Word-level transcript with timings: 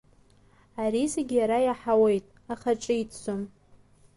Ари 0.83 1.03
зегь 1.13 1.33
иара 1.39 1.57
иаҳауеит, 1.65 2.25
аха 2.53 2.71
ҿиҭӡом. 2.81 3.41